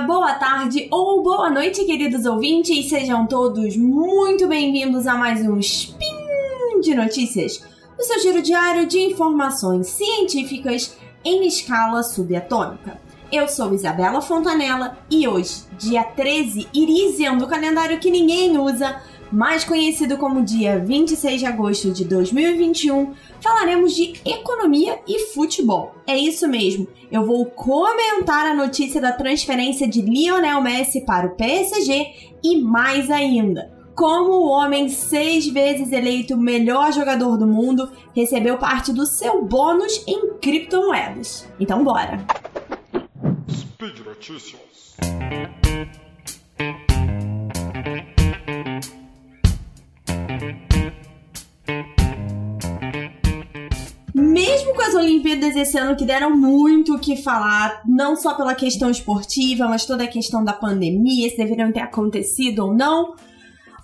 [0.00, 2.88] boa tarde ou boa noite, queridos ouvintes.
[2.88, 7.64] Sejam todos muito bem-vindos a mais um Spin de Notícias,
[7.98, 13.00] o seu giro diário de informações científicas em escala subatômica.
[13.32, 19.64] Eu sou Isabela Fontanella e hoje, dia 13 Irisian do calendário que ninguém usa, mais
[19.64, 25.94] conhecido como dia 26 de agosto de 2021, falaremos de economia e futebol.
[26.06, 31.36] É isso mesmo, eu vou comentar a notícia da transferência de Lionel Messi para o
[31.36, 32.06] PSG
[32.42, 33.76] e mais ainda.
[33.94, 40.04] Como o homem seis vezes eleito melhor jogador do mundo recebeu parte do seu bônus
[40.06, 41.48] em criptomoedas.
[41.58, 42.24] Então bora!
[43.50, 44.96] Speed Notícias.
[54.98, 59.86] Olimpíadas esse ano que deram muito o que falar, não só pela questão esportiva, mas
[59.86, 63.14] toda a questão da pandemia, se deveriam ter acontecido ou não,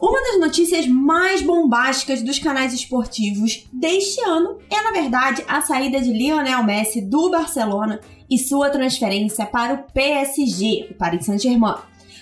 [0.00, 6.00] uma das notícias mais bombásticas dos canais esportivos deste ano é, na verdade, a saída
[6.00, 11.76] de Lionel Messi do Barcelona e sua transferência para o PSG, o Paris Saint-Germain.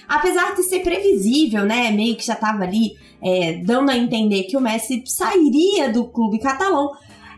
[0.06, 4.56] Apesar de ser previsível, né, meio que já estava ali é, dando a entender que
[4.56, 6.92] o Messi sairia do clube catalão,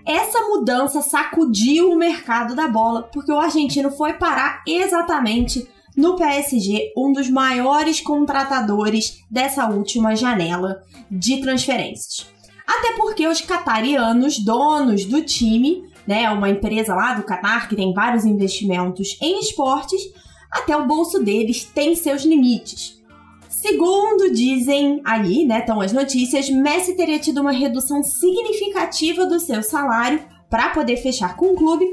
[0.06, 6.92] essa mudança sacudiu o mercado da bola, porque o argentino foi parar exatamente no PSG,
[6.96, 12.26] um dos maiores contratadores dessa última janela de transferências.
[12.66, 17.92] Até porque os catarianos, donos do time, né, uma empresa lá do Qatar que tem
[17.92, 20.02] vários investimentos em esportes,
[20.50, 22.93] até o bolso deles tem seus limites.
[23.66, 29.62] Segundo dizem aí, né, estão as notícias, Messi teria tido uma redução significativa do seu
[29.62, 30.20] salário
[30.50, 31.86] para poder fechar com o clube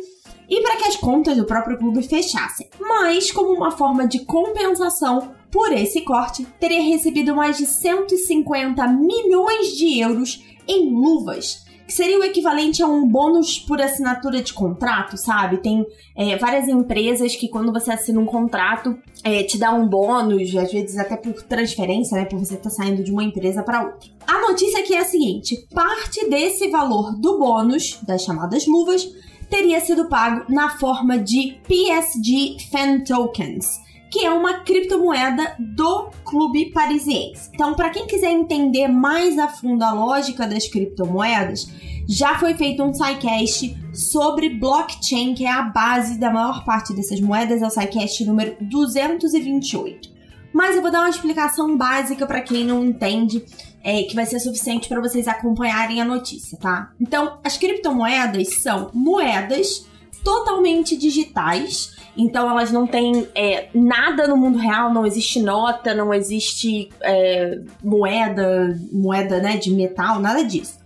[0.50, 2.70] e para que as contas do próprio clube fechassem.
[2.78, 9.68] Mas, como uma forma de compensação por esse corte, teria recebido mais de 150 milhões
[9.68, 15.18] de euros em luvas que seria o equivalente a um bônus por assinatura de contrato,
[15.18, 15.58] sabe?
[15.58, 20.56] Tem é, várias empresas que quando você assina um contrato é, te dá um bônus,
[20.56, 22.26] às vezes até por transferência, né?
[22.26, 24.10] Por você estar tá saindo de uma empresa para outra.
[24.26, 29.08] A notícia aqui é a seguinte: parte desse valor do bônus, das chamadas luvas,
[29.50, 36.70] teria sido pago na forma de PSG Fan Tokens que é uma criptomoeda do clube
[36.72, 37.50] parisiense.
[37.54, 41.72] Então, para quem quiser entender mais a fundo a lógica das criptomoedas,
[42.06, 47.22] já foi feito um SciCast sobre blockchain, que é a base da maior parte dessas
[47.22, 50.12] moedas, é o SciCast número 228.
[50.54, 53.46] Mas eu vou dar uma explicação básica para quem não entende,
[53.82, 56.92] é, que vai ser suficiente para vocês acompanharem a notícia, tá?
[57.00, 59.90] Então, as criptomoedas são moedas
[60.24, 66.14] totalmente digitais então elas não têm é, nada no mundo real, não existe nota, não
[66.14, 70.82] existe é, moeda, moeda né, de metal, nada disso.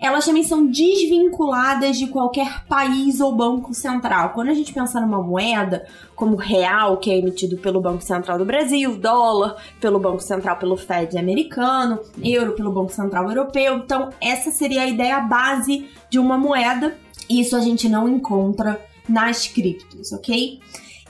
[0.00, 4.30] Elas também são desvinculadas de qualquer país ou banco central.
[4.30, 5.86] Quando a gente pensa numa moeda,
[6.16, 10.74] como real, que é emitido pelo Banco Central do Brasil, dólar pelo Banco Central pelo
[10.74, 13.76] Fed americano, euro pelo Banco Central europeu.
[13.76, 16.96] Então, essa seria a ideia base de uma moeda.
[17.30, 20.60] Isso a gente não encontra nas criptos, ok?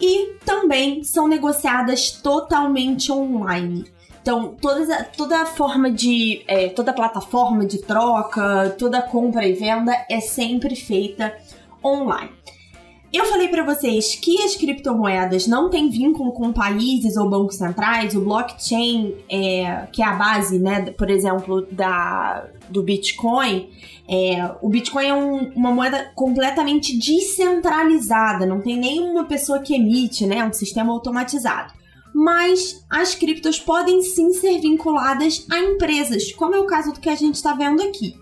[0.00, 3.84] E também são negociadas totalmente online.
[4.22, 6.42] Então, toda, toda forma de.
[6.47, 11.34] É, toda plataforma de troca, toda compra e venda é sempre feita
[11.82, 12.31] online.
[13.12, 18.15] Eu falei para vocês que as criptomoedas não têm vínculo com países ou bancos centrais.
[18.15, 23.69] O blockchain, é, que é a base, né, por exemplo, da, do Bitcoin,
[24.09, 30.25] é, o Bitcoin é um, uma moeda completamente descentralizada, não tem nenhuma pessoa que emite,
[30.25, 31.72] né, é um sistema automatizado.
[32.15, 37.08] Mas as criptos podem sim ser vinculadas a empresas, como é o caso do que
[37.08, 38.14] a gente está vendo aqui.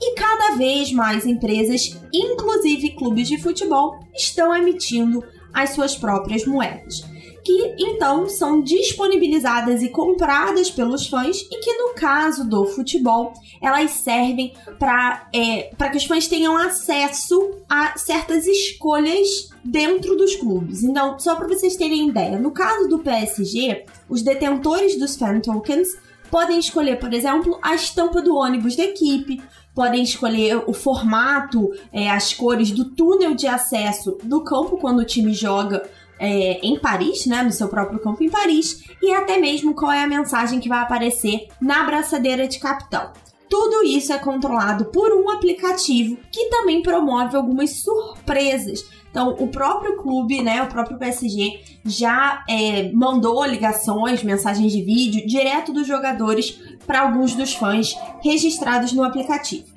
[0.00, 5.24] E cada vez mais empresas, inclusive clubes de futebol, estão emitindo
[5.56, 7.02] as suas próprias moedas,
[7.42, 13.32] que então são disponibilizadas e compradas pelos fãs e que no caso do futebol
[13.62, 20.82] elas servem para é, que os fãs tenham acesso a certas escolhas dentro dos clubes.
[20.82, 25.96] Então, só para vocês terem ideia, no caso do PSG, os detentores dos fan tokens
[26.30, 29.40] podem escolher, por exemplo, a estampa do ônibus da equipe,
[29.76, 35.04] podem escolher o formato, é, as cores do túnel de acesso do campo quando o
[35.04, 35.86] time joga
[36.18, 40.02] é, em Paris, né, no seu próprio campo em Paris, e até mesmo qual é
[40.02, 43.12] a mensagem que vai aparecer na braçadeira de capitão.
[43.48, 48.84] Tudo isso é controlado por um aplicativo que também promove algumas surpresas.
[49.10, 55.26] Então, o próprio clube, né, o próprio PSG, já é, mandou ligações, mensagens de vídeo
[55.26, 59.75] direto dos jogadores para alguns dos fãs registrados no aplicativo.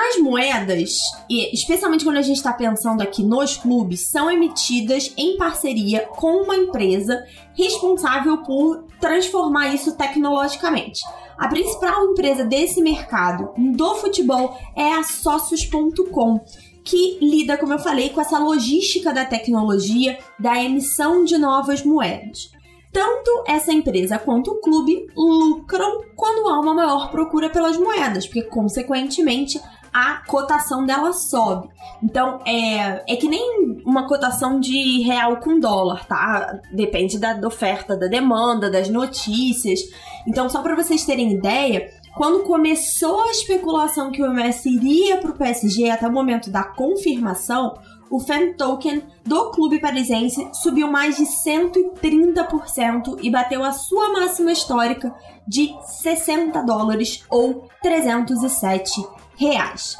[0.00, 0.96] As moedas,
[1.28, 6.54] especialmente quando a gente está pensando aqui nos clubes, são emitidas em parceria com uma
[6.54, 11.00] empresa responsável por transformar isso tecnologicamente.
[11.36, 16.44] A principal empresa desse mercado do futebol é a Socios.com,
[16.84, 22.52] que lida, como eu falei, com essa logística da tecnologia da emissão de novas moedas.
[22.92, 28.42] Tanto essa empresa quanto o clube lucram quando há uma maior procura pelas moedas, porque,
[28.42, 29.60] consequentemente,
[29.92, 31.68] a cotação dela sobe.
[32.02, 36.58] Então, é, é que nem uma cotação de real com dólar, tá?
[36.72, 39.80] Depende da, da oferta, da demanda, das notícias.
[40.26, 45.30] Então, só para vocês terem ideia, quando começou a especulação que o Messi iria para
[45.30, 47.74] o PSG até o momento da confirmação,
[48.10, 54.50] o fan token do clube parisiense subiu mais de 130% e bateu a sua máxima
[54.50, 55.14] histórica
[55.46, 59.06] de 60 dólares ou 307
[59.38, 59.96] reais.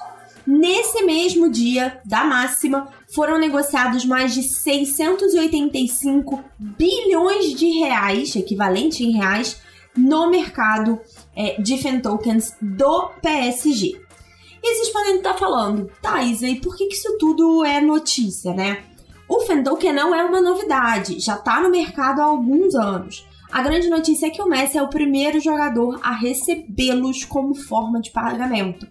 [0.47, 9.13] Nesse mesmo dia da máxima, foram negociados mais de 685 bilhões de reais, equivalente em
[9.13, 9.61] reais,
[9.97, 10.99] no mercado
[11.37, 14.01] é, de fan tokens do PSG.
[14.63, 15.91] E vocês podem estar falando,
[16.25, 18.85] Isa, e por que, que isso tudo é notícia, né?
[19.29, 23.28] O fan token não é uma novidade, já está no mercado há alguns anos.
[23.51, 28.01] A grande notícia é que o Messi é o primeiro jogador a recebê-los como forma
[28.01, 28.87] de pagamento.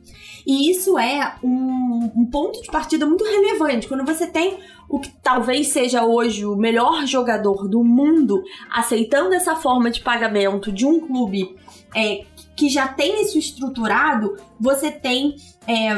[0.45, 3.87] E isso é um, um, ponto de partida muito relevante.
[3.87, 4.57] Quando você tem
[4.89, 10.71] o que talvez seja hoje o melhor jogador do mundo aceitando essa forma de pagamento
[10.71, 11.55] de um clube
[11.95, 12.23] é,
[12.55, 15.35] que já tem isso estruturado, você tem
[15.67, 15.95] é,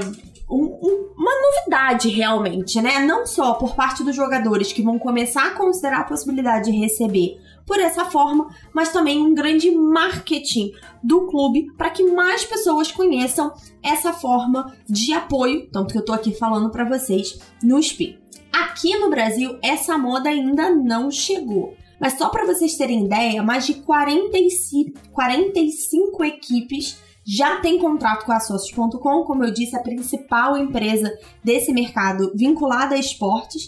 [0.49, 2.99] um, um, uma novidade realmente, né?
[2.99, 7.39] Não só por parte dos jogadores que vão começar a considerar a possibilidade de receber
[7.69, 10.71] por essa forma, mas também um grande marketing
[11.03, 16.11] do clube para que mais pessoas conheçam essa forma de apoio, tanto que eu tô
[16.11, 18.17] aqui falando para vocês no SPI.
[18.51, 21.75] Aqui no Brasil, essa moda ainda não chegou.
[22.01, 28.31] Mas só para vocês terem ideia, mais de 45, 45 equipes já têm contrato com
[28.31, 33.67] a Socios.com, como eu disse, a principal empresa desse mercado vinculada a esportes.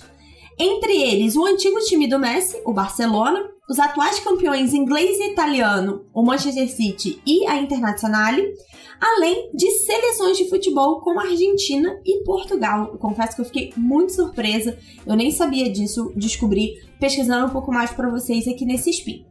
[0.57, 6.05] Entre eles, o antigo time do Messi, o Barcelona, os atuais campeões inglês e italiano,
[6.13, 8.53] o Manchester City e a Internazionale,
[8.99, 12.89] além de seleções de futebol como Argentina e Portugal.
[12.91, 14.77] Eu confesso que eu fiquei muito surpresa,
[15.07, 19.25] eu nem sabia disso, descobri pesquisando um pouco mais para vocês aqui nesse spin.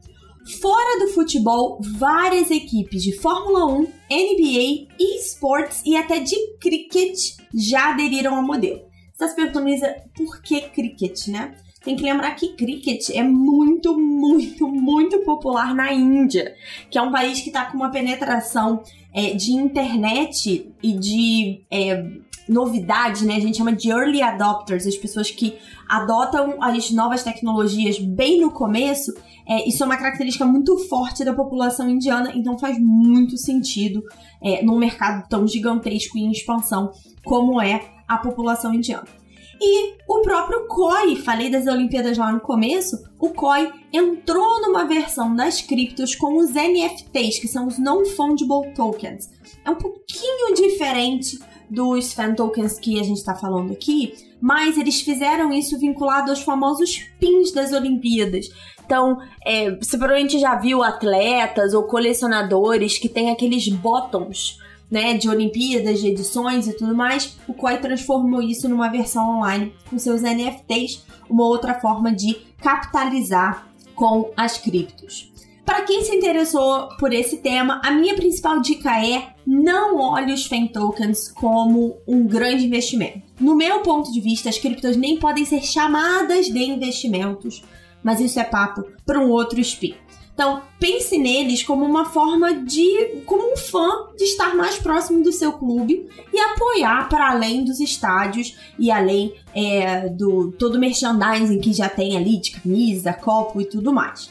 [0.59, 7.91] Fora do futebol, várias equipes de Fórmula 1, NBA, esportes e até de cricket já
[7.91, 8.81] aderiram ao modelo.
[9.13, 11.55] Você está se perguntando, Isa, por que cricket, né?
[11.83, 16.55] Tem que lembrar que cricket é muito, muito, muito popular na Índia,
[16.91, 18.83] que é um país que está com uma penetração
[19.15, 22.07] é, de internet e de é,
[22.47, 23.37] novidades, né?
[23.37, 25.57] A gente chama de early adopters, as pessoas que
[25.89, 29.15] adotam as novas tecnologias bem no começo.
[29.49, 34.03] É, isso é uma característica muito forte da população indiana, então faz muito sentido
[34.43, 36.93] é, num mercado tão gigantesco e em expansão
[37.25, 39.20] como é a população indiana.
[39.61, 45.37] E o próprio COI, falei das Olimpíadas lá no começo, o COI entrou numa versão
[45.37, 49.29] das criptos com os NFTs, que são os Non-Fungible Tokens.
[49.63, 51.39] É um pouquinho diferente
[51.69, 56.43] dos fan tokens que a gente está falando aqui, mas eles fizeram isso vinculado aos
[56.43, 58.49] famosos pins das Olimpíadas.
[58.85, 64.59] Então, é, você provavelmente já viu atletas ou colecionadores que têm aqueles bottoms
[64.91, 69.73] né, de Olimpíadas, de edições e tudo mais, o Koi transformou isso numa versão online
[69.89, 75.31] com seus NFTs, uma outra forma de capitalizar com as criptos.
[75.65, 80.47] Para quem se interessou por esse tema, a minha principal dica é não olhe os
[80.47, 83.23] fan tokens como um grande investimento.
[83.39, 87.63] No meu ponto de vista, as criptos nem podem ser chamadas de investimentos,
[88.03, 89.95] mas isso é papo para um outro spin.
[90.33, 95.33] Então, pense neles como uma forma de, como um fã, de estar mais próximo do
[95.33, 101.61] seu clube e apoiar para além dos estádios e além é, do todo o merchandising
[101.61, 104.31] que já tem ali de camisa, copo e tudo mais.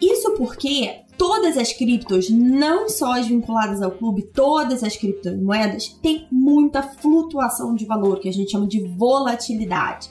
[0.00, 6.26] Isso porque todas as criptos, não só as vinculadas ao clube, todas as criptomoedas têm
[6.30, 10.10] muita flutuação de valor, que a gente chama de volatilidade.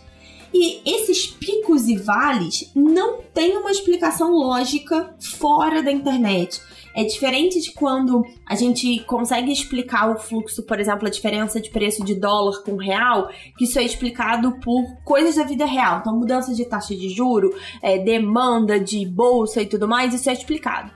[0.54, 6.62] E esses picos e vales não têm uma explicação lógica fora da internet.
[6.94, 11.70] É diferente de quando a gente consegue explicar o fluxo, por exemplo, a diferença de
[11.70, 16.00] preço de dólar com real, que isso é explicado por coisas da vida real.
[16.00, 20.34] Então, mudança de taxa de juro, é, demanda de bolsa e tudo mais, isso é
[20.34, 20.92] explicado.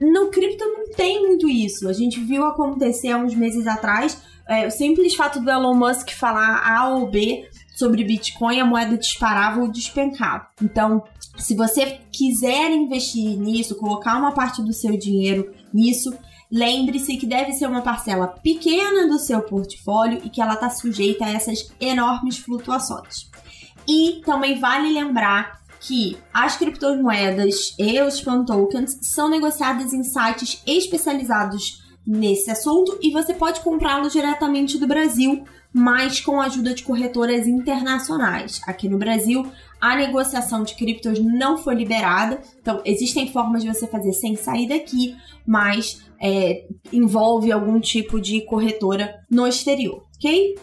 [0.00, 1.88] No cripto não tem muito isso.
[1.88, 6.10] A gente viu acontecer há uns meses atrás é, o simples fato do Elon Musk
[6.10, 7.46] falar A ou B
[7.78, 10.48] sobre Bitcoin, a moeda disparava ou despencava.
[10.60, 11.04] Então,
[11.36, 16.12] se você quiser investir nisso, colocar uma parte do seu dinheiro nisso,
[16.50, 21.24] lembre-se que deve ser uma parcela pequena do seu portfólio e que ela está sujeita
[21.24, 23.30] a essas enormes flutuações.
[23.86, 30.60] E também vale lembrar que as criptomoedas e os fan tokens são negociadas em sites
[30.66, 36.82] especializados nesse assunto e você pode comprá-los diretamente do Brasil, mas com a ajuda de
[36.82, 38.62] corretoras internacionais.
[38.66, 39.46] Aqui no Brasil,
[39.78, 44.66] a negociação de criptos não foi liberada, então existem formas de você fazer sem sair
[44.66, 45.14] daqui,
[45.46, 50.54] mas é, envolve algum tipo de corretora no exterior, ok?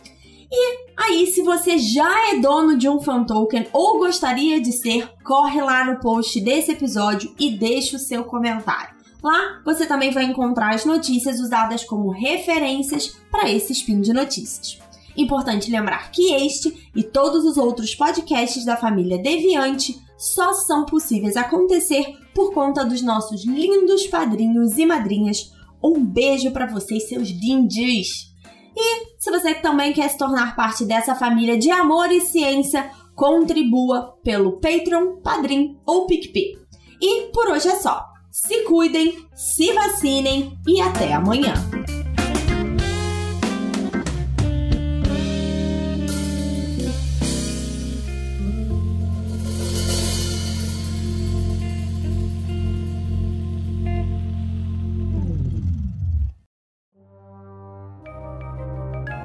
[0.52, 5.08] E aí, se você já é dono de um fan token ou gostaria de ser,
[5.24, 8.95] corre lá no post desse episódio e deixe o seu comentário.
[9.26, 14.78] Lá você também vai encontrar as notícias usadas como referências para esse spin de notícias.
[15.18, 21.36] Importante lembrar que este e todos os outros podcasts da família Deviante só são possíveis
[21.36, 22.06] acontecer
[22.36, 25.52] por conta dos nossos lindos padrinhos e madrinhas.
[25.84, 28.32] Um beijo para vocês, seus lindos!
[28.78, 34.20] E se você também quer se tornar parte dessa família de amor e ciência, contribua
[34.24, 36.60] pelo Patreon, Padrim ou PicPay.
[37.02, 41.54] E por hoje é só se cuidem, se vacinem e até amanhã.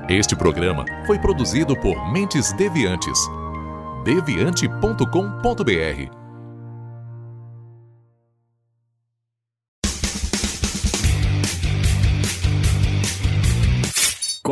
[0.09, 3.19] Este programa foi produzido por Mentes Deviantes.
[4.05, 6.20] deviante.com.br